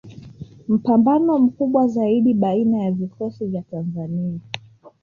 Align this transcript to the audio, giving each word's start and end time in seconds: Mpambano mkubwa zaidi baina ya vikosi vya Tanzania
Mpambano 0.67 1.39
mkubwa 1.39 1.87
zaidi 1.87 2.33
baina 2.33 2.77
ya 2.77 2.91
vikosi 2.91 3.45
vya 3.45 3.61
Tanzania 3.61 4.39